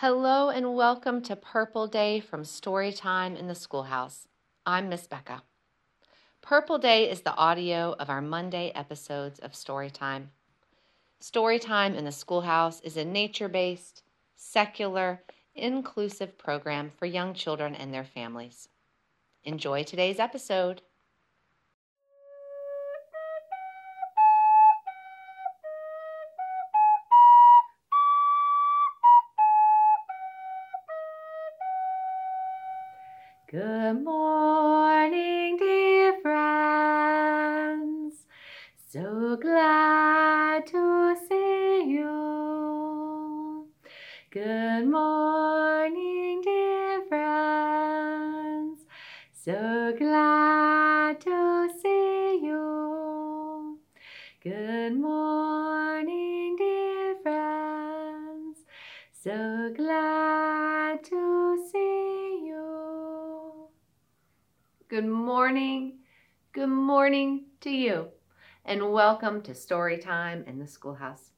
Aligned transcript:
Hello 0.00 0.48
and 0.48 0.74
welcome 0.74 1.20
to 1.20 1.36
Purple 1.36 1.86
Day 1.86 2.20
from 2.20 2.42
Storytime 2.42 3.38
in 3.38 3.48
the 3.48 3.54
Schoolhouse. 3.54 4.26
I'm 4.64 4.88
Miss 4.88 5.06
Becca. 5.06 5.42
Purple 6.40 6.78
Day 6.78 7.10
is 7.10 7.20
the 7.20 7.34
audio 7.34 7.94
of 7.98 8.08
our 8.08 8.22
Monday 8.22 8.72
episodes 8.74 9.40
of 9.40 9.52
Storytime. 9.52 10.28
Storytime 11.20 11.94
in 11.94 12.06
the 12.06 12.12
Schoolhouse 12.12 12.80
is 12.80 12.96
a 12.96 13.04
nature 13.04 13.50
based, 13.50 14.02
secular, 14.36 15.22
inclusive 15.54 16.38
program 16.38 16.90
for 16.96 17.04
young 17.04 17.34
children 17.34 17.74
and 17.74 17.92
their 17.92 18.06
families. 18.06 18.70
Enjoy 19.44 19.82
today's 19.82 20.18
episode. 20.18 20.80
Morning, 33.92 35.56
dear 35.56 36.20
friends. 36.22 38.14
So 38.92 39.36
glad 39.36 39.89
Good 65.00 65.08
morning. 65.08 66.00
Good 66.52 66.66
morning 66.68 67.46
to 67.62 67.70
you. 67.70 68.08
And 68.66 68.92
welcome 68.92 69.40
to 69.44 69.54
Story 69.54 69.96
Time 69.96 70.44
in 70.46 70.58
the 70.58 70.66
Schoolhouse. 70.66 71.30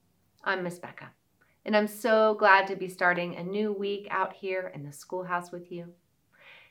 I'm 0.43 0.65
Miss 0.65 0.81
Becca, 0.81 1.13
and 1.65 1.77
I'm 1.77 1.87
so 1.87 2.35
glad 2.35 2.67
to 2.67 2.75
be 2.75 2.89
starting 2.89 3.37
a 3.37 3.45
new 3.45 3.73
week 3.73 4.09
out 4.11 4.33
here 4.33 4.73
in 4.75 4.83
the 4.83 4.93
schoolhouse 4.93 5.53
with 5.53 5.71
you. 5.71 5.93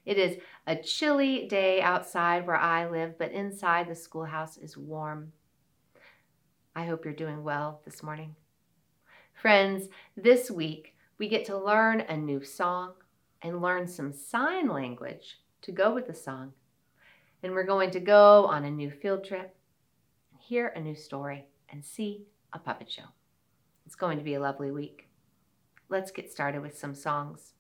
It 0.06 0.17
is 0.17 0.36
a 0.67 0.75
chilly 0.75 1.48
day 1.48 1.81
outside 1.81 2.45
where 2.45 2.58
I 2.58 2.89
live, 2.89 3.17
but 3.17 3.31
inside 3.31 3.88
the 3.88 3.95
schoolhouse 3.95 4.58
is 4.58 4.76
warm. 4.76 5.31
I 6.76 6.88
hope 6.88 7.05
you're 7.05 7.14
doing 7.14 7.42
well 7.42 7.80
this 7.86 8.03
morning. 8.03 8.36
Friends, 9.33 9.88
this 10.17 10.52
week 10.52 10.94
we 11.17 11.30
get 11.30 11.45
to 11.45 11.58
learn 11.58 12.02
a 12.02 12.17
new 12.17 12.44
song 12.44 12.95
and 13.42 13.61
learn 13.61 13.88
some 13.88 14.11
sign 14.11 14.67
language 14.67 15.39
to 15.61 15.72
go 15.72 15.94
with 15.94 16.08
the 16.08 16.14
song. 16.14 16.52
And 17.44 17.53
we're 17.53 17.64
going 17.64 17.92
to 17.92 18.00
go 18.00 18.45
on 18.45 18.66
a 18.66 18.72
new 18.72 18.92
field 18.92 19.23
trip, 19.23 19.56
hear 20.39 20.67
a 20.67 20.80
new 20.80 20.95
story, 20.95 21.48
and 21.70 21.83
see 21.83 22.25
a 22.53 22.59
puppet 22.59 22.92
show. 22.92 23.09
It's 23.86 23.95
going 23.95 24.17
to 24.17 24.23
be 24.23 24.36
a 24.36 24.39
lovely 24.39 24.72
week. 24.72 25.09
Let's 25.89 26.11
get 26.11 26.31
started 26.31 26.61
with 26.61 26.78
some 26.78 26.94
songs. 26.94 27.53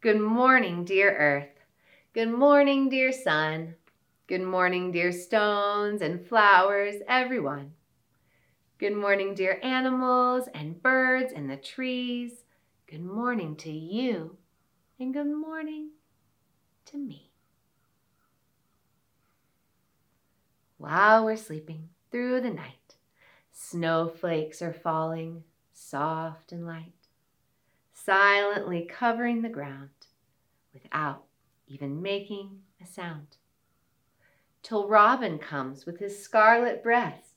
Good 0.00 0.20
morning, 0.20 0.84
dear 0.84 1.16
earth. 1.16 1.60
Good 2.12 2.30
morning, 2.30 2.88
dear 2.88 3.12
sun. 3.12 3.76
Good 4.26 4.42
morning, 4.42 4.92
dear 4.92 5.12
stones 5.12 6.02
and 6.02 6.26
flowers, 6.26 6.96
everyone. 7.08 7.72
Good 8.78 8.96
morning, 8.96 9.34
dear 9.34 9.60
animals 9.62 10.48
and 10.54 10.82
birds 10.82 11.32
and 11.34 11.50
the 11.50 11.56
trees. 11.56 12.44
Good 12.86 13.04
morning 13.04 13.56
to 13.56 13.70
you, 13.70 14.38
and 14.98 15.12
good 15.12 15.26
morning 15.26 15.90
to 16.86 16.96
me. 16.96 17.29
While 20.80 21.26
we're 21.26 21.36
sleeping 21.36 21.90
through 22.10 22.40
the 22.40 22.48
night, 22.48 22.96
snowflakes 23.52 24.62
are 24.62 24.72
falling 24.72 25.44
soft 25.74 26.52
and 26.52 26.66
light, 26.66 26.94
silently 27.92 28.88
covering 28.90 29.42
the 29.42 29.50
ground 29.50 29.90
without 30.72 31.24
even 31.66 32.00
making 32.00 32.62
a 32.82 32.86
sound. 32.86 33.36
Till 34.62 34.88
Robin 34.88 35.38
comes 35.38 35.84
with 35.84 35.98
his 35.98 36.24
scarlet 36.24 36.82
breast. 36.82 37.34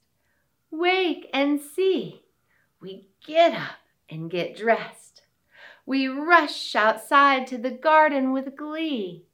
Wake 0.72 1.30
and 1.34 1.60
see! 1.60 2.24
We 2.80 3.10
get 3.28 3.54
up 3.54 3.82
and 4.10 4.32
get 4.32 4.56
dressed. 4.56 5.24
We 5.86 6.08
rush 6.08 6.76
outside 6.78 7.48
to 7.48 7.58
the 7.58 7.72
garden 7.72 8.32
with 8.32 8.56
glee, 8.56 9.26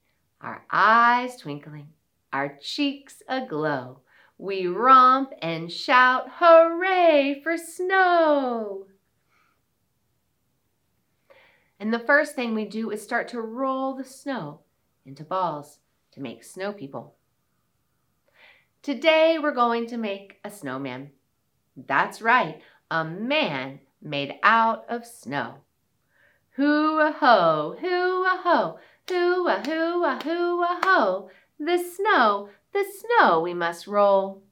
our 0.42 0.66
eyes 0.72 1.38
twinkling, 1.38 1.90
our 2.32 2.58
cheeks 2.62 3.22
aglow. 3.28 4.02
We 4.38 4.68
romp 4.68 5.34
and 5.42 5.72
shout, 5.72 6.28
Hooray 6.36 7.42
for 7.44 7.58
snow! 7.58 8.86
And 11.80 11.94
the 11.94 12.00
first 12.00 12.36
thing 12.36 12.54
we 12.54 12.66
do 12.66 12.92
is 12.92 13.02
start 13.02 13.28
to 13.30 13.42
roll 13.42 13.96
the 13.96 14.04
snow 14.04 14.62
into 15.06 15.24
balls 15.24 15.80
to 16.12 16.22
make 16.22 16.44
snow 16.44 16.74
people. 16.74 17.16
Today 18.82 19.38
we're 19.42 19.52
going 19.52 19.88
to 19.88 19.98
make 19.98 20.40
a 20.44 20.52
snowman. 20.52 21.12
That's 21.76 22.22
right, 22.22 22.62
a 22.92 23.04
man 23.04 23.80
made 24.02 24.36
out 24.44 24.86
of 24.90 25.06
snow. 25.06 25.56
Hoo-a-ho, 26.52 27.76
hoo-a-ho, 27.80 28.80
hoo-a, 29.10 29.62
hoo-a, 29.66 30.80
ho 30.84 31.30
The 31.60 31.78
snow, 31.78 32.50
the 32.72 32.86
snow 32.86 33.42
we 33.42 33.54
must 33.54 33.86
roll. 33.86 34.44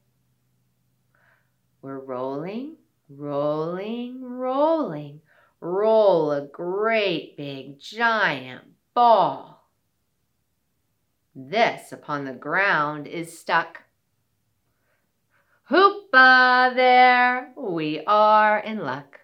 We're 1.80 2.00
rolling, 2.00 2.76
rolling, 3.08 4.22
rolling. 4.22 5.22
Roll 5.60 6.30
a 6.32 6.46
great 6.46 7.36
big 7.36 7.80
giant 7.80 8.64
ball. 8.94 9.70
This 11.34 11.92
upon 11.92 12.26
the 12.26 12.32
ground 12.32 13.06
is 13.06 13.38
stuck. 13.38 13.84
Hoopa 15.70 16.74
there, 16.74 17.52
we 17.56 18.04
are 18.06 18.58
in 18.58 18.78
luck. 18.80 19.20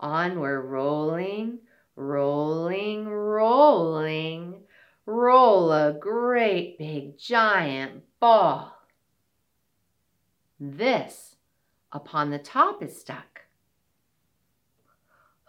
On 0.00 0.40
we're 0.40 0.60
rolling, 0.60 1.60
rolling, 1.94 3.08
rolling. 3.08 4.62
Roll 5.10 5.72
a 5.72 5.94
great 5.94 6.76
big 6.76 7.16
giant 7.16 8.02
ball. 8.20 8.76
This 10.60 11.36
upon 11.90 12.28
the 12.28 12.38
top 12.38 12.82
is 12.82 13.00
stuck. 13.00 13.40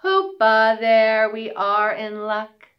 Hoopa, 0.01 0.79
there 0.79 1.29
we 1.29 1.51
are 1.51 1.91
in 1.91 2.21
luck. 2.21 2.69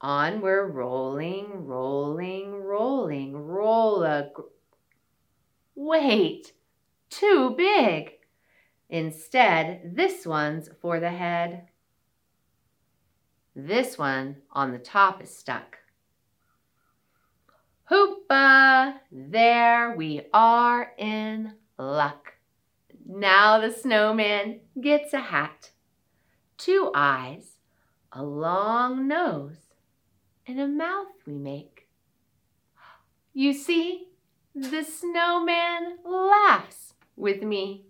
On 0.00 0.40
we're 0.40 0.66
rolling, 0.66 1.66
rolling, 1.66 2.64
rolling. 2.64 3.36
Roll 3.36 4.02
a. 4.02 4.28
Gr- 4.34 4.42
Wait, 5.76 6.52
too 7.10 7.54
big. 7.56 8.10
Instead, 8.90 9.92
this 9.94 10.26
one's 10.26 10.68
for 10.82 10.98
the 10.98 11.10
head. 11.10 11.68
This 13.58 13.96
one 13.96 14.36
on 14.52 14.70
the 14.70 14.78
top 14.78 15.22
is 15.22 15.34
stuck. 15.34 15.78
Hoopa! 17.90 18.96
There 19.10 19.94
we 19.96 20.26
are 20.34 20.92
in 20.98 21.54
luck. 21.78 22.34
Now 23.06 23.58
the 23.58 23.72
snowman 23.72 24.60
gets 24.78 25.14
a 25.14 25.20
hat, 25.20 25.70
two 26.58 26.90
eyes, 26.94 27.56
a 28.12 28.22
long 28.22 29.08
nose, 29.08 29.70
and 30.46 30.60
a 30.60 30.68
mouth 30.68 31.14
we 31.26 31.38
make. 31.38 31.88
You 33.32 33.54
see, 33.54 34.08
the 34.54 34.82
snowman 34.82 35.96
laughs 36.04 36.92
with 37.16 37.42
me. 37.42 37.86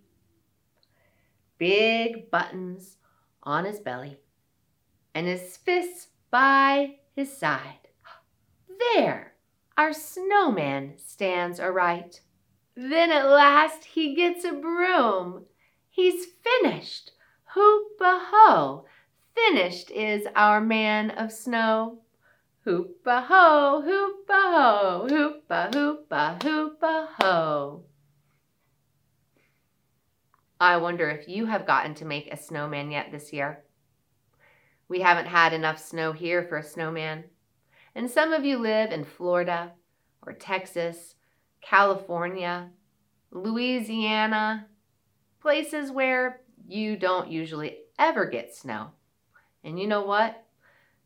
Big 1.57 2.31
buttons 2.31 2.95
on 3.43 3.65
his 3.65 3.81
belly 3.81 4.17
and 5.17 5.25
his 5.25 5.57
fists 5.57 6.09
by 6.29 6.93
his 7.15 7.35
side. 7.35 7.87
There, 8.93 9.33
our 9.75 9.91
snowman 9.91 10.93
stands 10.97 11.59
aright. 11.59 12.21
Then 12.75 13.09
at 13.09 13.27
last 13.27 13.83
he 13.83 14.13
gets 14.13 14.45
a 14.45 14.51
broom. 14.51 15.45
He's 15.89 16.27
finished. 16.43 17.13
Hoop-a 17.55 18.19
ho! 18.31 18.85
Finished 19.33 19.89
is 19.89 20.27
our 20.35 20.61
man 20.61 21.09
of 21.09 21.31
snow. 21.31 22.01
Hoop-a 22.65 23.21
ho, 23.21 23.81
hoop-a 23.83 24.33
ho, 24.33 25.07
hoop-a 25.09 25.71
hoop-a 25.73 26.37
hoop-a 26.43 27.07
ho. 27.19 27.85
I 30.59 30.77
wonder 30.77 31.09
if 31.09 31.27
you 31.27 31.47
have 31.47 31.65
gotten 31.65 31.95
to 31.95 32.05
make 32.05 32.31
a 32.31 32.37
snowman 32.37 32.91
yet 32.91 33.11
this 33.11 33.33
year. 33.33 33.63
We 34.89 35.01
haven't 35.01 35.27
had 35.27 35.53
enough 35.53 35.79
snow 35.79 36.11
here 36.13 36.43
for 36.43 36.57
a 36.57 36.63
snowman. 36.63 37.25
And 37.95 38.09
some 38.09 38.31
of 38.31 38.45
you 38.45 38.57
live 38.57 38.91
in 38.91 39.03
Florida 39.03 39.73
or 40.21 40.33
Texas, 40.33 41.15
California, 41.61 42.69
Louisiana, 43.31 44.67
places 45.41 45.91
where 45.91 46.41
you 46.67 46.95
don't 46.95 47.29
usually 47.29 47.77
ever 47.99 48.25
get 48.25 48.55
snow. 48.55 48.91
And 49.63 49.79
you 49.79 49.87
know 49.87 50.03
what? 50.03 50.43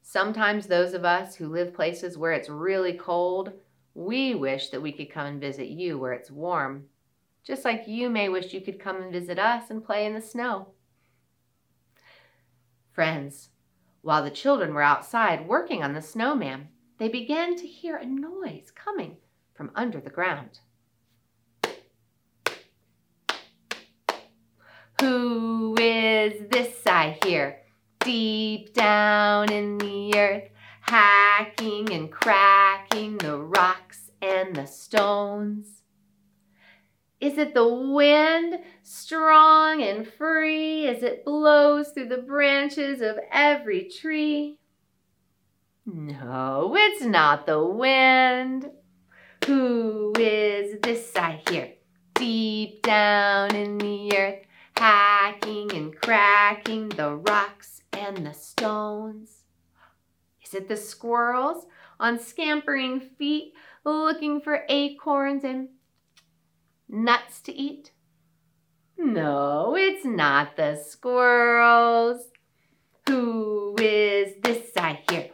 Sometimes 0.03 0.67
those 0.67 0.93
of 0.93 1.05
us 1.05 1.35
who 1.35 1.47
live 1.47 1.73
places 1.73 2.17
where 2.17 2.33
it's 2.33 2.49
really 2.49 2.93
cold, 2.93 3.53
we 3.93 4.35
wish 4.35 4.69
that 4.69 4.81
we 4.81 4.91
could 4.91 5.11
come 5.11 5.25
and 5.25 5.41
visit 5.41 5.67
you 5.67 5.97
where 5.97 6.13
it's 6.13 6.31
warm. 6.31 6.85
Just 7.43 7.65
like 7.65 7.87
you 7.87 8.09
may 8.09 8.29
wish 8.29 8.53
you 8.53 8.61
could 8.61 8.79
come 8.79 9.01
and 9.01 9.11
visit 9.11 9.39
us 9.39 9.69
and 9.69 9.83
play 9.83 10.05
in 10.05 10.13
the 10.13 10.21
snow. 10.21 10.67
Friends, 12.91 13.49
while 14.01 14.23
the 14.23 14.31
children 14.31 14.73
were 14.73 14.81
outside 14.81 15.47
working 15.47 15.83
on 15.83 15.93
the 15.93 16.01
snowman, 16.01 16.69
they 16.97 17.07
began 17.07 17.55
to 17.55 17.67
hear 17.67 17.95
a 17.95 18.05
noise 18.05 18.71
coming 18.73 19.17
from 19.53 19.71
under 19.75 19.99
the 19.99 20.09
ground. 20.09 20.59
Who 24.99 25.75
is 25.79 26.47
this 26.49 26.85
I 26.85 27.17
hear? 27.23 27.61
Deep 28.01 28.73
down 28.73 29.51
in 29.51 29.77
the 29.79 30.13
earth, 30.15 30.49
hacking 30.81 31.91
and 31.91 32.11
cracking 32.11 33.17
the 33.17 33.37
rocks 33.37 34.11
and 34.21 34.55
the 34.55 34.67
stones. 34.67 35.80
Is 37.21 37.37
it 37.37 37.53
the 37.53 37.67
wind, 37.67 38.57
strong 38.81 39.83
and 39.83 40.07
free, 40.07 40.87
as 40.87 41.03
it 41.03 41.23
blows 41.23 41.91
through 41.91 42.07
the 42.07 42.17
branches 42.17 42.99
of 42.99 43.19
every 43.31 43.83
tree? 43.83 44.57
No, 45.85 46.75
it's 46.75 47.03
not 47.03 47.45
the 47.45 47.63
wind. 47.63 48.71
Who 49.45 50.13
is 50.17 50.79
this 50.81 51.15
I 51.15 51.43
hear? 51.47 51.73
Deep 52.15 52.81
down 52.81 53.55
in 53.55 53.77
the 53.77 54.17
earth, 54.17 54.45
hacking 54.77 55.71
and 55.73 55.95
cracking 55.95 56.89
the 56.89 57.15
rocks 57.15 57.83
and 57.93 58.25
the 58.25 58.33
stones. 58.33 59.43
Is 60.43 60.55
it 60.55 60.67
the 60.67 60.77
squirrels 60.77 61.67
on 61.99 62.17
scampering 62.17 62.99
feet 62.99 63.53
looking 63.85 64.41
for 64.41 64.65
acorns 64.69 65.43
and 65.43 65.69
nuts 66.91 67.41
to 67.41 67.53
eat? 67.53 67.91
No, 68.97 69.75
it's 69.75 70.05
not 70.05 70.57
the 70.57 70.75
squirrels. 70.75 72.27
Who 73.07 73.75
is 73.79 74.35
this 74.41 74.71
I 74.77 74.99
hear? 75.09 75.29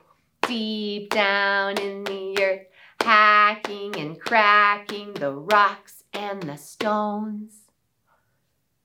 Deep 0.48 1.09
down 1.09 1.77
in 1.80 2.04
the 2.06 2.38
earth, 2.42 2.68
hacking 3.01 3.98
and 3.98 4.19
cracking 4.19 5.13
the 5.13 5.33
rocks 5.33 6.04
and 6.13 6.44
the 6.44 6.56
stones. 6.56 7.63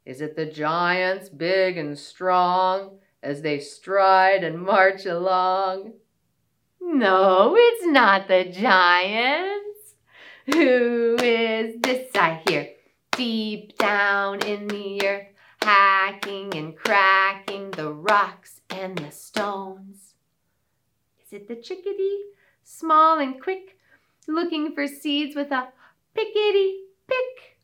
Is 0.04 0.20
it 0.20 0.34
the 0.34 0.46
giants 0.46 1.28
big 1.28 1.76
and 1.78 1.96
strong 1.96 2.98
as 3.22 3.42
they 3.42 3.60
stride 3.60 4.42
and 4.42 4.60
march 4.60 5.06
along? 5.06 5.92
No, 6.80 7.54
it's 7.56 7.86
not 7.86 8.26
the 8.26 8.44
giants. 8.44 9.61
Who 10.52 11.16
is 11.22 11.76
this 11.82 12.10
I 12.16 12.42
hear? 12.48 12.70
Deep 13.12 13.78
down 13.78 14.44
in 14.44 14.66
the 14.66 15.06
earth, 15.06 15.28
hacking 15.62 16.52
and 16.56 16.76
cracking 16.76 17.70
the 17.70 17.92
rocks 17.92 18.60
and 18.68 18.98
the 18.98 19.12
stones. 19.12 20.14
Is 21.24 21.32
it 21.32 21.46
the 21.46 21.54
chickadee, 21.54 22.24
small 22.64 23.20
and 23.20 23.40
quick, 23.40 23.78
looking 24.26 24.74
for 24.74 24.88
seeds 24.88 25.36
with 25.36 25.52
a 25.52 25.68
pickety 26.12 26.86
pick? 27.06 27.58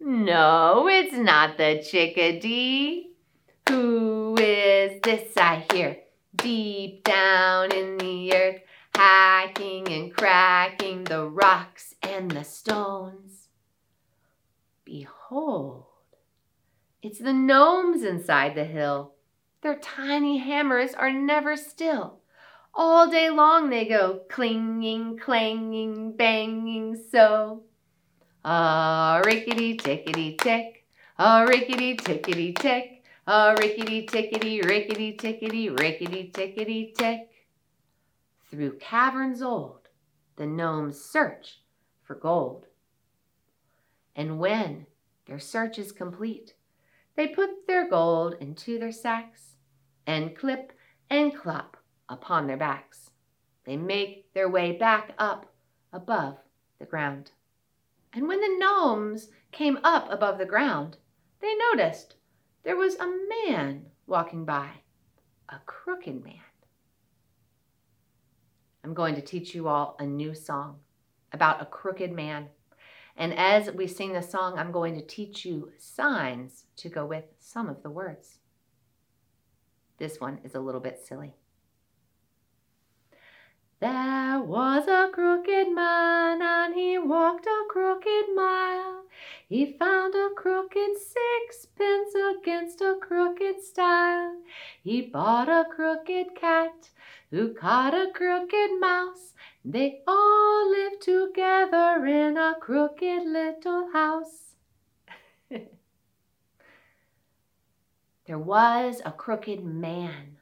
No, 0.00 0.88
it's 0.90 1.14
not 1.14 1.58
the 1.58 1.84
chickadee. 1.86 3.10
Who 3.68 4.34
is 4.38 4.98
this 5.02 5.36
I 5.36 5.66
hear? 5.70 5.98
Deep 6.36 7.04
down 7.04 7.72
in 7.72 7.98
the 7.98 8.34
earth, 8.34 8.62
hacking 8.96 9.86
and 9.92 10.14
cracking 10.14 11.04
the 11.04 11.26
rocks 11.28 11.94
and 12.02 12.30
the 12.30 12.42
stones. 12.42 13.48
Behold, 14.84 15.84
it's 17.02 17.18
the 17.18 17.32
gnomes 17.32 18.02
inside 18.02 18.54
the 18.54 18.64
hill. 18.64 19.12
Their 19.62 19.76
tiny 19.76 20.38
hammers 20.38 20.94
are 20.94 21.12
never 21.12 21.56
still. 21.56 22.20
All 22.74 23.10
day 23.10 23.30
long 23.30 23.68
they 23.68 23.86
go 23.86 24.20
clinging, 24.30 25.18
clanging, 25.18 26.16
banging 26.16 26.96
so. 27.10 27.64
A 28.44 29.22
rickety 29.24 29.76
tickety 29.76 30.38
tick, 30.38 30.86
a 31.18 31.44
rickety 31.46 31.96
tickety 31.96 32.56
tick, 32.56 33.02
a 33.26 33.56
rickety 33.58 34.06
tickety 34.06 34.64
rickety 34.64 35.16
tickety 35.16 35.78
rickety 35.78 36.30
tickety 36.32 36.94
tick. 36.94 37.28
Through 38.50 38.78
caverns 38.78 39.42
old, 39.42 39.88
the 40.36 40.46
gnomes 40.46 41.00
search 41.00 41.62
for 42.02 42.14
gold. 42.14 42.66
And 44.14 44.38
when 44.38 44.86
their 45.26 45.40
search 45.40 45.78
is 45.78 45.90
complete, 45.90 46.54
they 47.16 47.26
put 47.26 47.66
their 47.66 47.88
gold 47.88 48.34
into 48.40 48.78
their 48.78 48.92
sacks 48.92 49.56
and 50.06 50.36
clip 50.36 50.72
and 51.10 51.34
clop 51.34 51.76
upon 52.08 52.46
their 52.46 52.56
backs. 52.56 53.10
They 53.64 53.76
make 53.76 54.32
their 54.32 54.48
way 54.48 54.72
back 54.72 55.14
up 55.18 55.52
above 55.92 56.38
the 56.78 56.86
ground. 56.86 57.32
And 58.12 58.28
when 58.28 58.40
the 58.40 58.56
gnomes 58.58 59.28
came 59.50 59.78
up 59.82 60.10
above 60.10 60.38
the 60.38 60.46
ground, 60.46 60.98
they 61.40 61.54
noticed 61.72 62.14
there 62.62 62.76
was 62.76 62.94
a 62.96 63.12
man 63.50 63.86
walking 64.06 64.44
by, 64.44 64.70
a 65.48 65.58
crooked 65.66 66.22
man. 66.24 66.45
I'm 68.86 68.94
going 68.94 69.16
to 69.16 69.20
teach 69.20 69.52
you 69.52 69.66
all 69.66 69.96
a 69.98 70.06
new 70.06 70.32
song 70.32 70.78
about 71.32 71.60
a 71.60 71.66
crooked 71.66 72.12
man. 72.12 72.50
And 73.16 73.34
as 73.34 73.68
we 73.72 73.88
sing 73.88 74.12
the 74.12 74.22
song, 74.22 74.56
I'm 74.56 74.70
going 74.70 74.94
to 74.94 75.04
teach 75.04 75.44
you 75.44 75.72
signs 75.76 76.66
to 76.76 76.88
go 76.88 77.04
with 77.04 77.24
some 77.36 77.68
of 77.68 77.82
the 77.82 77.90
words. 77.90 78.38
This 79.98 80.20
one 80.20 80.38
is 80.44 80.54
a 80.54 80.60
little 80.60 80.80
bit 80.80 81.00
silly. 81.04 81.34
There 83.78 84.40
was 84.40 84.88
a 84.88 85.10
crooked 85.12 85.70
man 85.70 86.40
and 86.40 86.74
he 86.74 86.96
walked 86.96 87.44
a 87.44 87.64
crooked 87.68 88.34
mile. 88.34 89.04
He 89.50 89.76
found 89.78 90.14
a 90.14 90.30
crooked 90.34 90.96
sixpence 90.96 92.14
against 92.14 92.80
a 92.80 92.96
crooked 92.98 93.60
stile. 93.60 94.40
He 94.82 95.02
bought 95.02 95.50
a 95.50 95.66
crooked 95.70 96.34
cat 96.34 96.88
who 97.30 97.52
caught 97.52 97.92
a 97.92 98.10
crooked 98.14 98.80
mouse. 98.80 99.34
They 99.62 100.00
all 100.08 100.70
lived 100.70 101.02
together 101.02 102.06
in 102.06 102.38
a 102.38 102.54
crooked 102.58 103.26
little 103.26 103.90
house. 103.92 104.54
there 108.26 108.38
was 108.38 109.02
a 109.04 109.12
crooked 109.12 109.62
man 109.62 110.35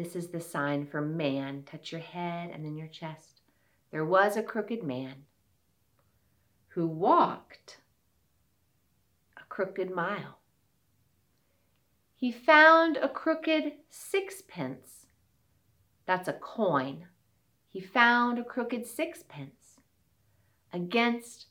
this 0.00 0.16
is 0.16 0.28
the 0.28 0.40
sign 0.40 0.86
for 0.86 1.00
man. 1.02 1.62
Touch 1.64 1.92
your 1.92 2.00
head 2.00 2.50
and 2.52 2.64
then 2.64 2.76
your 2.76 2.88
chest. 2.88 3.42
There 3.90 4.04
was 4.04 4.36
a 4.36 4.42
crooked 4.42 4.82
man 4.82 5.24
who 6.68 6.86
walked 6.86 7.78
a 9.36 9.42
crooked 9.48 9.90
mile. 9.90 10.38
He 12.14 12.32
found 12.32 12.96
a 12.96 13.08
crooked 13.08 13.72
sixpence. 13.88 15.06
That's 16.06 16.28
a 16.28 16.34
coin. 16.34 17.06
He 17.68 17.80
found 17.80 18.38
a 18.38 18.44
crooked 18.44 18.86
sixpence 18.86 19.80
against 20.72 21.46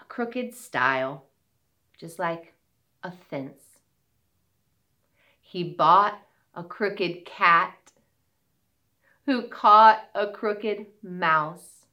a 0.00 0.04
crooked 0.04 0.54
stile, 0.54 1.26
just 1.98 2.18
like 2.18 2.54
a 3.02 3.12
fence. 3.12 3.78
He 5.40 5.64
bought 5.64 6.20
a 6.54 6.62
crooked 6.62 7.24
cat 7.24 7.74
who 9.30 9.42
caught 9.42 10.08
a 10.12 10.26
crooked 10.26 10.86
mouse. 11.04 11.86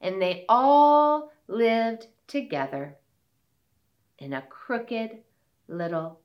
And 0.00 0.22
they 0.22 0.46
all 0.48 1.30
lived 1.48 2.06
together 2.26 2.96
in 4.18 4.32
a 4.32 4.40
crooked 4.40 5.18
little 5.68 6.20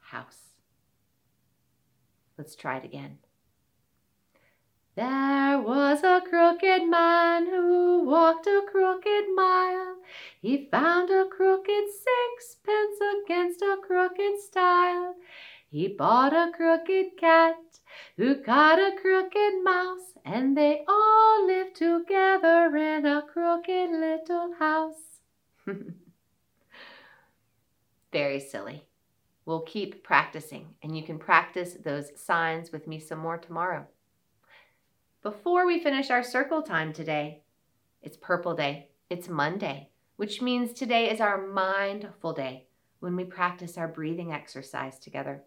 house. 0.00 0.56
Let's 2.36 2.54
try 2.54 2.76
it 2.76 2.84
again. 2.84 3.16
There 4.94 5.58
was 5.58 6.04
a 6.04 6.20
crooked 6.28 6.86
man 6.90 7.46
who 7.46 8.04
walked 8.04 8.46
a 8.46 8.60
crooked 8.70 9.24
mile. 9.34 9.96
He 10.42 10.68
found 10.70 11.08
a 11.08 11.24
crooked 11.30 11.84
sixpence 11.88 12.98
against 13.24 13.62
a 13.62 13.78
crooked 13.82 14.38
stile. 14.38 15.14
He 15.70 15.86
bought 15.86 16.32
a 16.32 16.50
crooked 16.52 17.16
cat 17.16 17.54
who 18.16 18.34
got 18.34 18.80
a 18.80 18.96
crooked 19.00 19.62
mouse, 19.62 20.14
and 20.24 20.56
they 20.56 20.84
all 20.88 21.46
lived 21.46 21.76
together 21.76 22.76
in 22.76 23.06
a 23.06 23.22
crooked 23.22 23.90
little 23.90 24.54
house. 24.58 25.20
Very 28.12 28.40
silly. 28.40 28.82
We'll 29.46 29.62
keep 29.62 30.02
practicing, 30.02 30.74
and 30.82 30.96
you 30.96 31.04
can 31.04 31.20
practice 31.20 31.74
those 31.74 32.10
signs 32.20 32.72
with 32.72 32.88
me 32.88 32.98
some 32.98 33.20
more 33.20 33.38
tomorrow. 33.38 33.86
Before 35.22 35.66
we 35.66 35.78
finish 35.82 36.10
our 36.10 36.24
circle 36.24 36.62
time 36.62 36.92
today, 36.92 37.42
it's 38.02 38.16
Purple 38.16 38.56
Day. 38.56 38.88
It's 39.08 39.28
Monday, 39.28 39.90
which 40.16 40.42
means 40.42 40.72
today 40.72 41.10
is 41.10 41.20
our 41.20 41.46
mindful 41.46 42.32
day 42.32 42.66
when 42.98 43.14
we 43.14 43.24
practice 43.24 43.78
our 43.78 43.88
breathing 43.88 44.32
exercise 44.32 44.98
together. 44.98 45.44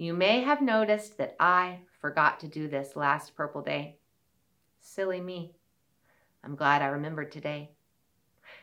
You 0.00 0.14
may 0.14 0.40
have 0.40 0.62
noticed 0.62 1.18
that 1.18 1.36
I 1.38 1.80
forgot 2.00 2.40
to 2.40 2.48
do 2.48 2.68
this 2.68 2.96
last 2.96 3.36
Purple 3.36 3.60
Day. 3.60 3.98
Silly 4.80 5.20
me. 5.20 5.52
I'm 6.42 6.56
glad 6.56 6.80
I 6.80 6.86
remembered 6.86 7.30
today. 7.30 7.72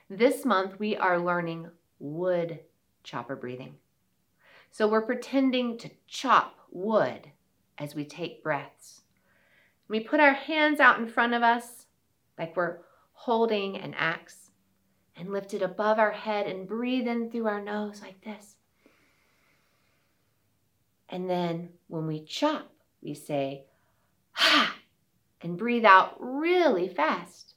This 0.10 0.46
month 0.46 0.80
we 0.80 0.98
are 0.98 1.20
learning 1.20 1.70
wood 2.00 2.62
chopper 3.04 3.36
breathing. 3.36 3.76
So 4.72 4.88
we're 4.88 5.06
pretending 5.06 5.78
to 5.78 5.92
chop 6.08 6.56
wood 6.72 7.30
as 7.78 7.94
we 7.94 8.04
take 8.04 8.42
breaths. 8.42 9.02
We 9.88 10.00
put 10.00 10.20
our 10.20 10.34
hands 10.34 10.80
out 10.80 10.98
in 10.98 11.08
front 11.08 11.36
of 11.36 11.44
us 11.44 11.86
like 12.40 12.58
we're 12.58 12.80
holding 13.12 13.78
an 13.78 13.94
axe 13.94 14.50
and 15.16 15.32
lift 15.32 15.54
it 15.54 15.62
above 15.62 16.00
our 16.00 16.14
head 16.14 16.48
and 16.48 16.68
breathe 16.68 17.08
in 17.08 17.30
through 17.30 17.46
our 17.46 17.62
nose 17.62 18.02
like 18.02 18.22
this. 18.22 18.57
And 21.10 21.30
then 21.30 21.70
when 21.88 22.08
we 22.08 22.24
chop, 22.24 22.72
we 23.02 23.14
say, 23.14 23.66
ha, 24.32 24.76
and 25.42 25.58
breathe 25.58 25.86
out 25.86 26.16
really 26.20 26.90
fast. 26.90 27.56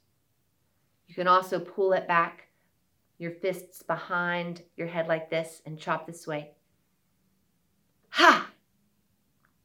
You 1.07 1.15
can 1.15 1.27
also 1.27 1.59
pull 1.59 1.93
it 1.93 2.07
back, 2.07 2.47
your 3.17 3.31
fists 3.31 3.83
behind 3.83 4.61
your 4.77 4.87
head 4.87 5.07
like 5.07 5.29
this, 5.29 5.61
and 5.65 5.77
chop 5.77 6.07
this 6.07 6.25
way. 6.25 6.51
Ha! 8.11 8.49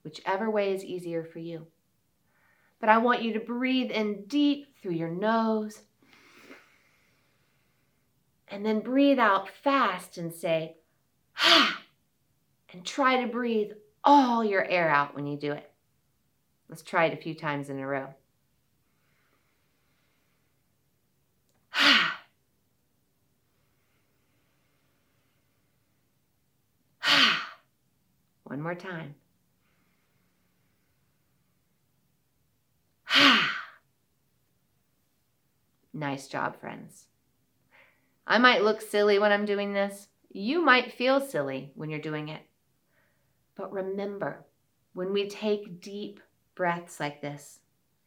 Whichever 0.03 0.51
way 0.51 0.75
is 0.75 0.85
easier 0.85 1.25
for 1.25 1.39
you. 1.39 1.67
But 2.81 2.89
I 2.89 2.99
want 2.99 3.23
you 3.23 3.33
to 3.35 3.41
breathe 3.41 3.91
in 3.91 4.25
deep 4.27 4.77
through 4.81 4.93
your 4.93 5.11
nose. 5.11 5.83
And 8.49 8.65
then 8.65 8.81
breathe 8.81 9.19
out 9.19 9.49
fast 9.49 10.19
and 10.19 10.33
say, 10.33 10.77
ha! 11.33 11.81
And 12.73 12.85
try 12.85 13.23
to 13.23 13.29
breathe 13.29 13.73
all 14.05 14.45
your 14.45 14.65
air 14.65 14.89
out 14.89 15.15
when 15.15 15.27
you 15.27 15.37
do 15.37 15.53
it. 15.53 15.71
Let's 16.69 16.83
try 16.83 17.07
it 17.07 17.13
a 17.17 17.23
few 17.23 17.35
times 17.35 17.71
in 17.71 17.79
a 17.79 17.87
row. 17.87 18.09
One 28.45 28.61
more 28.61 28.75
time. 28.75 29.15
nice 35.95 36.27
job, 36.27 36.61
friends. 36.61 37.07
I 38.27 38.39
might 38.39 38.65
look 38.65 38.81
silly 38.81 39.21
when 39.21 39.31
I'm 39.31 39.45
doing 39.45 39.73
this. 39.73 40.09
You 40.33 40.61
might 40.61 40.93
feel 40.93 41.21
silly 41.21 41.71
when 41.77 41.91
you're 41.91 42.01
doing 42.01 42.29
it. 42.29 42.43
But 43.57 43.73
remember, 43.73 44.45
when 44.93 45.13
we 45.13 45.29
take 45.29 45.81
deep 45.81 46.21
breaths 46.55 47.01
like 47.01 47.21
this, 47.21 47.61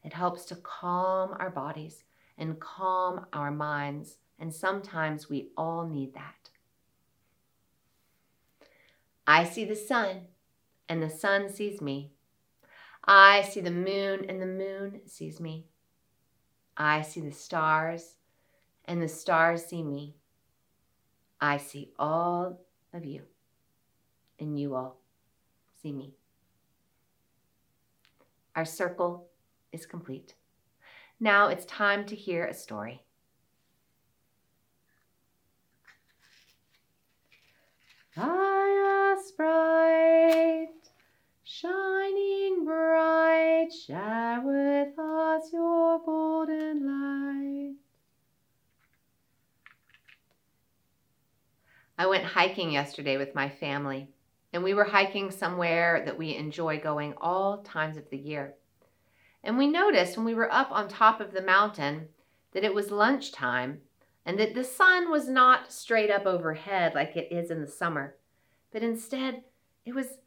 it 0.04 0.12
helps 0.12 0.44
to 0.46 0.56
calm 0.56 1.36
our 1.38 1.50
bodies 1.50 2.04
and 2.38 2.60
calm 2.60 3.26
our 3.32 3.50
minds. 3.50 4.16
And 4.38 4.54
sometimes 4.54 5.28
we 5.28 5.50
all 5.56 5.86
need 5.86 6.14
that. 6.14 6.50
I 9.26 9.44
see 9.44 9.64
the 9.64 9.76
sun, 9.76 10.28
and 10.88 11.02
the 11.02 11.10
sun 11.10 11.52
sees 11.52 11.80
me. 11.80 12.12
I 13.04 13.42
see 13.42 13.60
the 13.60 13.70
moon, 13.70 14.24
and 14.28 14.40
the 14.40 14.46
moon 14.46 15.02
sees 15.06 15.40
me. 15.40 15.66
I 16.76 17.02
see 17.02 17.20
the 17.20 17.32
stars, 17.32 18.16
and 18.86 19.02
the 19.02 19.08
stars 19.08 19.66
see 19.66 19.82
me. 19.82 20.16
I 21.40 21.58
see 21.58 21.92
all 21.98 22.60
of 22.92 23.04
you, 23.04 23.22
and 24.38 24.58
you 24.58 24.74
all 24.74 24.99
see 25.80 25.92
me. 25.92 26.12
Our 28.56 28.64
circle 28.64 29.28
is 29.72 29.86
complete. 29.86 30.34
Now 31.18 31.48
it's 31.48 31.64
time 31.66 32.04
to 32.06 32.16
hear 32.16 32.46
a 32.46 32.54
story. 32.54 33.02
Fire 38.14 39.16
sprite, 39.24 40.68
shining 41.44 42.64
bright, 42.64 43.68
share 43.72 44.42
with 44.44 44.98
us 44.98 45.52
your 45.52 46.00
golden 46.04 46.86
light. 46.86 47.76
I 51.96 52.06
went 52.06 52.24
hiking 52.24 52.72
yesterday 52.72 53.16
with 53.16 53.34
my 53.34 53.48
family 53.48 54.08
and 54.52 54.62
we 54.62 54.74
were 54.74 54.84
hiking 54.84 55.30
somewhere 55.30 56.02
that 56.04 56.18
we 56.18 56.34
enjoy 56.34 56.80
going 56.80 57.14
all 57.20 57.58
times 57.58 57.96
of 57.96 58.08
the 58.10 58.18
year. 58.18 58.54
And 59.42 59.56
we 59.56 59.66
noticed 59.66 60.16
when 60.16 60.26
we 60.26 60.34
were 60.34 60.52
up 60.52 60.70
on 60.70 60.88
top 60.88 61.20
of 61.20 61.32
the 61.32 61.42
mountain 61.42 62.08
that 62.52 62.64
it 62.64 62.74
was 62.74 62.90
lunchtime 62.90 63.80
and 64.26 64.38
that 64.38 64.54
the 64.54 64.64
sun 64.64 65.10
was 65.10 65.28
not 65.28 65.72
straight 65.72 66.10
up 66.10 66.26
overhead 66.26 66.94
like 66.94 67.16
it 67.16 67.32
is 67.32 67.50
in 67.50 67.60
the 67.60 67.66
summer, 67.66 68.16
but 68.72 68.82
instead 68.82 69.42
it 69.84 69.94
was 69.94 70.18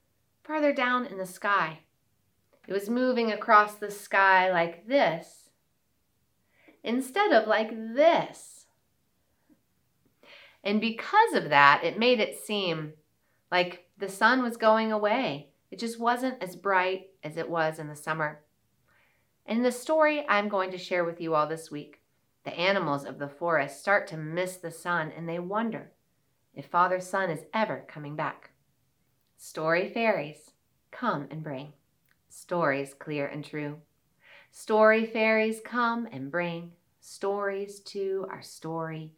farther 0.44 0.74
down 0.74 1.06
in 1.06 1.18
the 1.18 1.26
sky. 1.26 1.80
It 2.68 2.74
was 2.74 2.90
moving 2.90 3.32
across 3.32 3.76
the 3.76 3.92
sky 3.92 4.52
like 4.52 4.88
this 4.88 5.50
instead 6.84 7.32
of 7.32 7.48
like 7.48 7.72
this. 7.96 8.66
And 10.64 10.80
because 10.80 11.34
of 11.34 11.50
that, 11.50 11.84
it 11.84 12.00
made 12.00 12.20
it 12.20 12.38
seem 12.38 12.94
like 13.54 13.86
the 14.00 14.10
sun 14.10 14.42
was 14.42 14.58
going 14.58 14.92
away. 14.92 15.50
It 15.70 15.78
just 15.78 16.00
wasn't 16.00 16.42
as 16.42 16.56
bright 16.56 17.12
as 17.24 17.38
it 17.38 17.48
was 17.48 17.78
in 17.78 17.88
the 17.88 17.96
summer. 17.96 18.42
In 19.46 19.62
the 19.62 19.72
story 19.72 20.26
I'm 20.28 20.50
going 20.50 20.72
to 20.72 20.78
share 20.80 21.06
with 21.06 21.22
you 21.22 21.36
all 21.36 21.46
this 21.46 21.70
week, 21.70 22.02
the 22.46 22.60
animals 22.60 23.06
of 23.06 23.20
the 23.20 23.30
forest 23.30 23.80
start 23.80 24.08
to 24.08 24.18
miss 24.18 24.56
the 24.56 24.72
sun 24.72 25.12
and 25.16 25.30
they 25.30 25.38
wonder 25.38 25.92
if 26.56 26.66
Father 26.66 27.00
Sun 27.00 27.30
is 27.30 27.46
ever 27.54 27.86
coming 27.88 28.16
back. 28.16 28.50
Story 29.38 29.88
fairies, 29.88 30.54
come 30.90 31.28
and 31.30 31.44
bring 31.44 31.74
stories 32.30 32.96
clear 32.96 33.28
and 33.28 33.46
true. 33.46 33.78
Story 34.50 35.06
fairies 35.06 35.62
come 35.64 36.08
and 36.12 36.32
bring 36.32 36.72
stories 37.02 37.82
to 37.82 38.26
our 38.32 38.42
story 38.42 39.12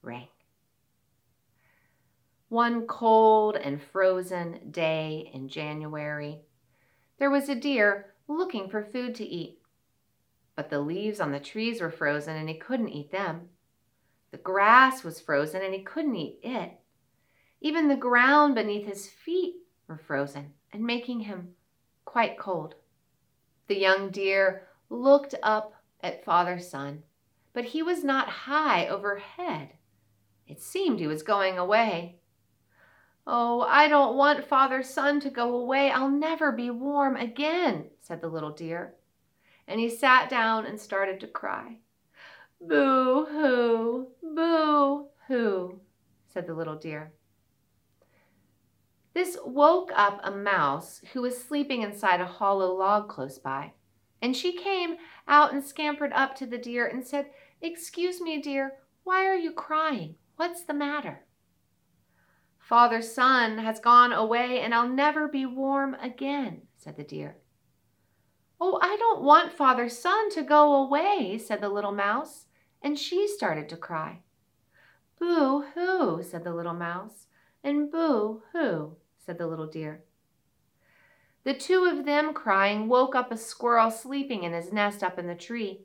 ring. 0.00 0.28
One 2.52 2.86
cold 2.86 3.56
and 3.56 3.80
frozen 3.80 4.70
day 4.70 5.30
in 5.32 5.48
January, 5.48 6.42
there 7.18 7.30
was 7.30 7.48
a 7.48 7.54
deer 7.54 8.12
looking 8.28 8.68
for 8.68 8.84
food 8.84 9.14
to 9.14 9.24
eat. 9.24 9.62
But 10.54 10.68
the 10.68 10.80
leaves 10.80 11.18
on 11.18 11.32
the 11.32 11.40
trees 11.40 11.80
were 11.80 11.90
frozen 11.90 12.36
and 12.36 12.50
he 12.50 12.56
couldn't 12.56 12.90
eat 12.90 13.10
them. 13.10 13.48
The 14.32 14.36
grass 14.36 15.02
was 15.02 15.18
frozen 15.18 15.62
and 15.62 15.72
he 15.72 15.82
couldn't 15.82 16.14
eat 16.14 16.40
it. 16.42 16.72
Even 17.62 17.88
the 17.88 17.96
ground 17.96 18.54
beneath 18.54 18.86
his 18.86 19.08
feet 19.08 19.54
were 19.88 19.96
frozen 19.96 20.52
and 20.74 20.84
making 20.84 21.20
him 21.20 21.54
quite 22.04 22.38
cold. 22.38 22.74
The 23.68 23.78
young 23.78 24.10
deer 24.10 24.68
looked 24.90 25.34
up 25.42 25.72
at 26.02 26.22
Father 26.22 26.58
Sun, 26.58 27.04
but 27.54 27.64
he 27.64 27.82
was 27.82 28.04
not 28.04 28.28
high 28.28 28.88
overhead. 28.88 29.70
It 30.46 30.60
seemed 30.60 31.00
he 31.00 31.06
was 31.06 31.22
going 31.22 31.56
away. 31.56 32.18
Oh, 33.26 33.60
I 33.60 33.88
don't 33.88 34.16
want 34.16 34.44
Father 34.44 34.82
Sun 34.82 35.20
to 35.20 35.30
go 35.30 35.54
away. 35.54 35.90
I'll 35.90 36.10
never 36.10 36.50
be 36.50 36.70
warm 36.70 37.16
again, 37.16 37.86
said 38.00 38.20
the 38.20 38.28
little 38.28 38.50
deer. 38.50 38.94
And 39.68 39.78
he 39.78 39.88
sat 39.88 40.28
down 40.28 40.66
and 40.66 40.80
started 40.80 41.20
to 41.20 41.28
cry. 41.28 41.78
Boo 42.60 43.26
hoo, 43.26 44.08
boo 44.22 45.06
hoo, 45.28 45.80
said 46.28 46.46
the 46.46 46.54
little 46.54 46.76
deer. 46.76 47.12
This 49.14 49.36
woke 49.44 49.92
up 49.94 50.20
a 50.24 50.30
mouse 50.30 51.00
who 51.12 51.22
was 51.22 51.36
sleeping 51.36 51.82
inside 51.82 52.20
a 52.20 52.26
hollow 52.26 52.74
log 52.74 53.08
close 53.08 53.38
by. 53.38 53.72
And 54.20 54.36
she 54.36 54.56
came 54.56 54.96
out 55.28 55.52
and 55.52 55.64
scampered 55.64 56.12
up 56.12 56.34
to 56.36 56.46
the 56.46 56.58
deer 56.58 56.86
and 56.86 57.06
said, 57.06 57.26
Excuse 57.60 58.20
me, 58.20 58.40
dear, 58.40 58.74
why 59.04 59.26
are 59.26 59.36
you 59.36 59.52
crying? 59.52 60.14
What's 60.36 60.64
the 60.64 60.74
matter? 60.74 61.24
Father's 62.72 63.12
sun 63.12 63.58
has 63.58 63.78
gone 63.78 64.14
away 64.14 64.60
and 64.60 64.74
I'll 64.74 64.88
never 64.88 65.28
be 65.28 65.44
warm 65.44 65.94
again, 66.00 66.62
said 66.78 66.96
the 66.96 67.04
deer. 67.04 67.36
Oh, 68.58 68.78
I 68.80 68.96
don't 68.96 69.20
want 69.20 69.52
Father 69.52 69.90
sun 69.90 70.30
to 70.30 70.42
go 70.42 70.76
away, 70.76 71.36
said 71.36 71.60
the 71.60 71.68
little 71.68 71.92
mouse, 71.92 72.46
and 72.80 72.98
she 72.98 73.28
started 73.28 73.68
to 73.68 73.76
cry. 73.76 74.20
Boo 75.18 75.66
hoo, 75.74 76.22
said 76.22 76.44
the 76.44 76.54
little 76.54 76.72
mouse, 76.72 77.26
and 77.62 77.92
boo 77.92 78.42
hoo, 78.54 78.96
said 79.18 79.36
the 79.36 79.46
little 79.46 79.66
deer. 79.66 80.04
The 81.44 81.52
two 81.52 81.84
of 81.84 82.06
them 82.06 82.32
crying 82.32 82.88
woke 82.88 83.14
up 83.14 83.30
a 83.30 83.36
squirrel 83.36 83.90
sleeping 83.90 84.44
in 84.44 84.54
his 84.54 84.72
nest 84.72 85.02
up 85.02 85.18
in 85.18 85.26
the 85.26 85.34
tree, 85.34 85.82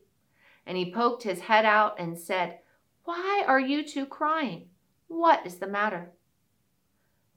and 0.66 0.78
he 0.78 0.94
poked 0.94 1.24
his 1.24 1.42
head 1.42 1.66
out 1.66 2.00
and 2.00 2.18
said, 2.18 2.60
Why 3.04 3.44
are 3.46 3.60
you 3.60 3.86
two 3.86 4.06
crying? 4.06 4.70
What 5.10 5.46
is 5.46 5.56
the 5.56 5.68
matter? 5.68 6.14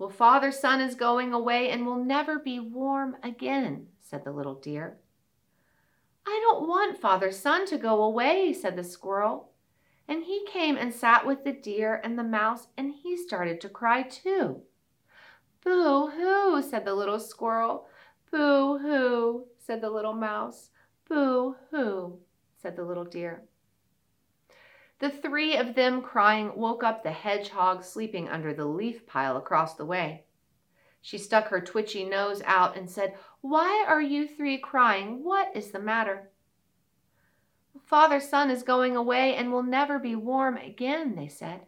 Well, 0.01 0.09
Father 0.09 0.51
Sun 0.51 0.81
is 0.81 0.95
going 0.95 1.35
away 1.35 1.69
and 1.69 1.85
will 1.85 2.03
never 2.03 2.39
be 2.39 2.59
warm 2.59 3.19
again, 3.23 3.89
said 4.01 4.25
the 4.25 4.33
little 4.33 4.55
deer. 4.55 4.97
I 6.27 6.41
don't 6.43 6.67
want 6.67 6.97
Father 6.97 7.31
Sun 7.31 7.67
to 7.67 7.77
go 7.77 8.03
away, 8.03 8.55
said 8.55 8.77
the 8.77 8.83
squirrel. 8.83 9.51
And 10.09 10.25
he 10.25 10.47
came 10.51 10.79
and 10.79 10.95
sat 10.95 11.27
with 11.27 11.45
the 11.45 11.53
deer 11.53 12.01
and 12.03 12.19
the 12.19 12.25
mouse, 12.25 12.69
and 12.79 12.91
he 12.91 13.15
started 13.15 13.61
to 13.61 13.69
cry 13.69 14.05
too. 14.05 14.63
Boo 15.63 16.07
hoo, 16.07 16.63
said 16.63 16.87
the 16.87 16.95
little 16.95 17.21
squirrel. 17.21 17.87
Boo 18.31 18.79
hoo, 18.79 19.49
said 19.59 19.83
the 19.83 19.91
little 19.91 20.15
mouse. 20.15 20.71
Boo 21.11 21.57
hoo, 21.71 22.19
said 22.57 22.75
the 22.75 22.85
little 22.85 23.05
deer. 23.05 23.43
The 25.01 25.11
three 25.11 25.57
of 25.57 25.75
them 25.75 26.03
crying 26.03 26.53
woke 26.55 26.85
up 26.85 27.03
the 27.03 27.11
hedgehog 27.11 27.83
sleeping 27.83 28.29
under 28.29 28.53
the 28.53 28.67
leaf 28.67 29.07
pile 29.07 29.39
across 29.39 29.75
the 29.75 29.87
way. 29.87 30.25
She 31.01 31.17
stuck 31.17 31.49
her 31.49 31.61
twitchy 31.61 32.05
nose 32.05 32.43
out 32.45 32.77
and 32.77 32.89
said, 32.89 33.15
Why 33.41 33.85
are 33.89 34.03
you 34.03 34.29
three 34.29 34.59
crying? 34.59 35.25
What 35.25 35.57
is 35.57 35.71
the 35.71 35.79
matter? 35.79 36.31
Father 37.83 38.21
Sun 38.21 38.51
is 38.51 38.63
going 38.63 38.95
away 38.95 39.35
and 39.35 39.51
will 39.51 39.63
never 39.63 39.99
be 39.99 40.15
warm 40.15 40.59
again, 40.59 41.17
they 41.17 41.29
said. 41.29 41.63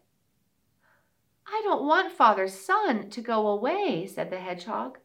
I 1.47 1.63
don't 1.65 1.87
want 1.87 2.13
Father 2.13 2.49
Sun 2.49 3.09
to 3.11 3.23
go 3.23 3.49
away, 3.49 4.07
said 4.07 4.31
the 4.31 4.41
hedgehog. 4.41 4.99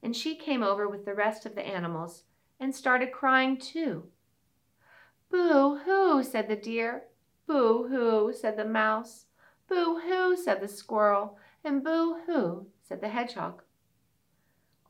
And 0.00 0.14
she 0.14 0.36
came 0.36 0.62
over 0.62 0.88
with 0.88 1.04
the 1.04 1.14
rest 1.14 1.44
of 1.44 1.56
the 1.56 1.66
animals 1.66 2.22
and 2.60 2.72
started 2.72 3.10
crying 3.10 3.58
too. 3.58 4.04
Boo 5.28 5.78
hoo, 5.78 6.22
said 6.22 6.48
the 6.48 6.56
deer. 6.56 7.07
Boo 7.48 7.88
hoo, 7.88 8.32
said 8.32 8.58
the 8.58 8.64
mouse. 8.66 9.24
Boo 9.68 9.98
hoo, 9.98 10.36
said 10.36 10.60
the 10.60 10.68
squirrel. 10.68 11.38
And 11.64 11.82
boo 11.82 12.18
hoo, 12.26 12.66
said 12.82 13.00
the 13.00 13.08
hedgehog. 13.08 13.62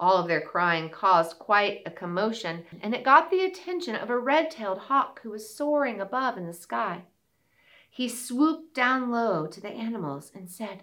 All 0.01 0.17
of 0.17 0.27
their 0.27 0.41
crying 0.41 0.91
caused 0.91 1.39
quite 1.39 1.83
a 1.87 1.91
commotion, 1.91 2.65
and 2.83 2.95
it 2.95 3.05
got 3.05 3.31
the 3.31 3.45
attention 3.45 3.95
of 3.95 4.11
a 4.11 4.19
red 4.19 4.51
tailed 4.51 4.79
hawk 4.79 5.21
who 5.23 5.31
was 5.31 5.55
soaring 5.55 6.01
above 6.01 6.37
in 6.37 6.47
the 6.47 6.53
sky. 6.53 7.05
He 7.89 8.09
swooped 8.09 8.75
down 8.75 9.11
low 9.11 9.47
to 9.47 9.61
the 9.61 9.71
animals 9.71 10.33
and 10.35 10.51
said, 10.51 10.83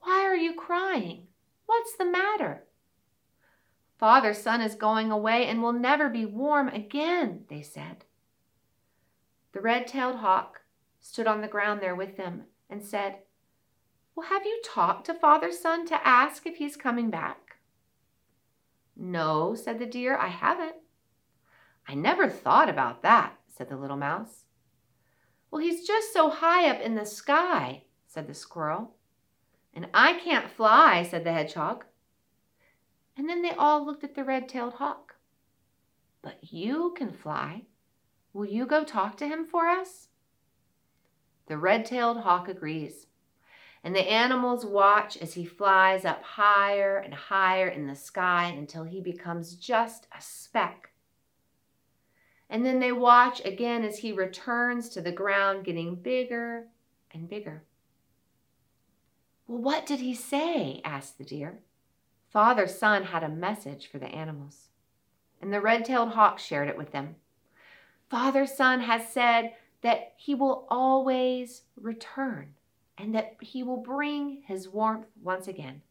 Why 0.00 0.24
are 0.24 0.36
you 0.36 0.54
crying? 0.54 1.26
What's 1.66 1.96
the 1.96 2.04
matter? 2.04 2.64
Father 3.98 4.34
Sun 4.34 4.60
is 4.60 4.74
going 4.74 5.10
away 5.10 5.46
and 5.46 5.62
will 5.62 5.72
never 5.72 6.08
be 6.08 6.24
warm 6.24 6.68
again, 6.68 7.44
they 7.48 7.62
said. 7.62 8.04
The 9.54 9.60
red 9.60 9.86
tailed 9.86 10.16
hawk 10.16 10.62
stood 11.00 11.28
on 11.28 11.40
the 11.40 11.46
ground 11.46 11.80
there 11.80 11.94
with 11.94 12.16
them 12.16 12.42
and 12.68 12.82
said, 12.82 13.18
Well, 14.14 14.26
have 14.26 14.44
you 14.44 14.60
talked 14.64 15.06
to 15.06 15.14
Father 15.14 15.52
Sun 15.52 15.86
to 15.86 16.06
ask 16.06 16.44
if 16.44 16.56
he's 16.56 16.76
coming 16.76 17.08
back? 17.08 17.58
No, 18.96 19.54
said 19.54 19.78
the 19.78 19.86
deer, 19.86 20.16
I 20.16 20.26
haven't. 20.26 20.74
I 21.86 21.94
never 21.94 22.28
thought 22.28 22.68
about 22.68 23.02
that, 23.02 23.38
said 23.46 23.68
the 23.68 23.76
little 23.76 23.96
mouse. 23.96 24.42
Well, 25.52 25.62
he's 25.62 25.86
just 25.86 26.12
so 26.12 26.30
high 26.30 26.68
up 26.68 26.80
in 26.80 26.96
the 26.96 27.06
sky, 27.06 27.84
said 28.08 28.26
the 28.26 28.34
squirrel. 28.34 28.96
And 29.72 29.86
I 29.94 30.14
can't 30.14 30.50
fly, 30.50 31.04
said 31.04 31.22
the 31.22 31.32
hedgehog. 31.32 31.84
And 33.16 33.28
then 33.28 33.42
they 33.42 33.52
all 33.52 33.86
looked 33.86 34.02
at 34.02 34.16
the 34.16 34.24
red 34.24 34.48
tailed 34.48 34.74
hawk. 34.74 35.14
But 36.22 36.38
you 36.40 36.92
can 36.96 37.12
fly. 37.12 37.66
Will 38.34 38.44
you 38.44 38.66
go 38.66 38.84
talk 38.84 39.16
to 39.16 39.26
him 39.26 39.46
for 39.46 39.68
us? 39.68 40.08
The 41.46 41.56
red 41.56 41.86
tailed 41.86 42.20
hawk 42.20 42.48
agrees 42.48 43.06
and 43.84 43.94
the 43.94 44.10
animals 44.10 44.64
watch 44.64 45.18
as 45.18 45.34
he 45.34 45.44
flies 45.44 46.06
up 46.06 46.22
higher 46.22 46.96
and 46.96 47.12
higher 47.12 47.68
in 47.68 47.86
the 47.86 47.94
sky 47.94 48.46
until 48.46 48.84
he 48.84 49.02
becomes 49.02 49.54
just 49.54 50.08
a 50.16 50.22
speck. 50.22 50.88
And 52.48 52.64
then 52.64 52.80
they 52.80 52.92
watch 52.92 53.44
again 53.44 53.84
as 53.84 53.98
he 53.98 54.10
returns 54.10 54.88
to 54.90 55.02
the 55.02 55.12
ground, 55.12 55.66
getting 55.66 55.96
bigger 55.96 56.68
and 57.12 57.28
bigger. 57.28 57.64
Well, 59.46 59.60
what 59.60 59.84
did 59.84 60.00
he 60.00 60.14
say? 60.14 60.80
asked 60.82 61.18
the 61.18 61.24
deer. 61.24 61.60
Father 62.32 62.66
Sun 62.66 63.04
had 63.04 63.22
a 63.22 63.28
message 63.28 63.86
for 63.90 63.98
the 63.98 64.06
animals, 64.06 64.68
and 65.42 65.52
the 65.52 65.60
red 65.60 65.84
tailed 65.84 66.12
hawk 66.12 66.38
shared 66.38 66.68
it 66.68 66.78
with 66.78 66.90
them. 66.90 67.16
Father 68.10 68.46
Sun 68.46 68.80
has 68.80 69.08
said 69.08 69.52
that 69.82 70.12
he 70.16 70.34
will 70.34 70.66
always 70.68 71.62
return 71.80 72.54
and 72.96 73.14
that 73.14 73.36
he 73.40 73.62
will 73.62 73.82
bring 73.82 74.42
his 74.46 74.68
warmth 74.68 75.06
once 75.22 75.48
again. 75.48 75.82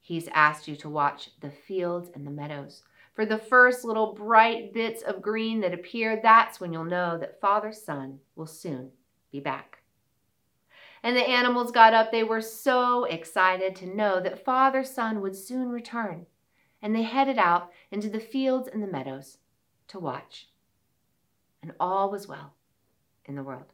He's 0.00 0.28
asked 0.28 0.68
you 0.68 0.76
to 0.76 0.88
watch 0.88 1.30
the 1.40 1.50
fields 1.50 2.10
and 2.14 2.26
the 2.26 2.30
meadows. 2.30 2.82
For 3.14 3.24
the 3.24 3.38
first 3.38 3.84
little 3.84 4.12
bright 4.12 4.74
bits 4.74 5.02
of 5.02 5.22
green 5.22 5.60
that 5.60 5.72
appear, 5.72 6.20
that's 6.22 6.60
when 6.60 6.72
you'll 6.72 6.84
know 6.84 7.16
that 7.16 7.40
Father 7.40 7.72
Sun 7.72 8.18
will 8.36 8.46
soon 8.46 8.90
be 9.30 9.40
back. 9.40 9.78
And 11.02 11.16
the 11.16 11.28
animals 11.28 11.70
got 11.70 11.94
up. 11.94 12.10
They 12.10 12.24
were 12.24 12.40
so 12.40 13.04
excited 13.04 13.76
to 13.76 13.94
know 13.94 14.20
that 14.20 14.44
Father 14.44 14.82
Sun 14.82 15.20
would 15.20 15.36
soon 15.36 15.68
return. 15.68 16.26
And 16.82 16.94
they 16.94 17.02
headed 17.02 17.38
out 17.38 17.70
into 17.90 18.08
the 18.08 18.20
fields 18.20 18.68
and 18.72 18.82
the 18.82 18.86
meadows 18.86 19.38
to 19.88 19.98
watch. 19.98 20.48
And 21.64 21.72
all 21.80 22.10
was 22.10 22.28
well 22.28 22.52
in 23.24 23.36
the 23.36 23.42
world. 23.42 23.72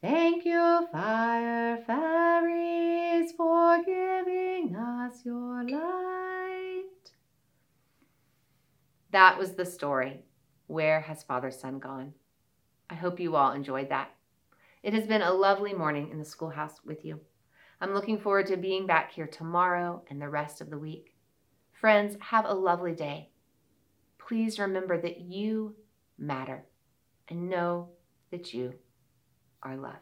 Thank 0.00 0.44
you, 0.44 0.88
fire 0.90 1.84
fairies, 1.86 3.30
for 3.36 3.78
giving 3.84 4.74
us 4.74 5.24
your 5.24 5.62
light. 5.62 6.82
That 9.12 9.38
was 9.38 9.52
the 9.52 9.64
story. 9.64 10.24
Where 10.66 11.00
has 11.00 11.22
Father 11.22 11.52
Sun 11.52 11.78
gone? 11.78 12.14
I 12.90 12.96
hope 12.96 13.20
you 13.20 13.36
all 13.36 13.52
enjoyed 13.52 13.90
that. 13.90 14.10
It 14.82 14.94
has 14.94 15.06
been 15.06 15.22
a 15.22 15.32
lovely 15.32 15.74
morning 15.74 16.10
in 16.10 16.18
the 16.18 16.24
schoolhouse 16.24 16.80
with 16.84 17.04
you. 17.04 17.20
I'm 17.80 17.94
looking 17.94 18.18
forward 18.18 18.46
to 18.46 18.56
being 18.56 18.84
back 18.84 19.12
here 19.12 19.28
tomorrow 19.28 20.02
and 20.10 20.20
the 20.20 20.28
rest 20.28 20.60
of 20.60 20.70
the 20.70 20.78
week. 20.78 21.14
Friends, 21.72 22.16
have 22.18 22.46
a 22.46 22.52
lovely 22.52 22.96
day. 22.96 23.30
Please 24.26 24.58
remember 24.58 25.00
that 25.00 25.20
you 25.20 25.76
matter 26.18 26.64
and 27.28 27.48
know 27.48 27.90
that 28.32 28.52
you 28.52 28.74
are 29.62 29.76
loved. 29.76 29.94